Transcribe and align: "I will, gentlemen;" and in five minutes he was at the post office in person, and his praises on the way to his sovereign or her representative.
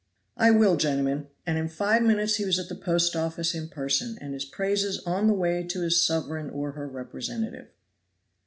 "I 0.35 0.49
will, 0.49 0.77
gentlemen;" 0.77 1.27
and 1.45 1.59
in 1.59 1.67
five 1.67 2.01
minutes 2.01 2.37
he 2.37 2.43
was 2.45 2.57
at 2.57 2.69
the 2.69 2.75
post 2.75 3.15
office 3.15 3.53
in 3.53 3.69
person, 3.69 4.17
and 4.19 4.33
his 4.33 4.45
praises 4.45 4.97
on 5.05 5.27
the 5.27 5.33
way 5.35 5.61
to 5.61 5.81
his 5.81 6.03
sovereign 6.03 6.49
or 6.49 6.71
her 6.71 6.87
representative. 6.87 7.67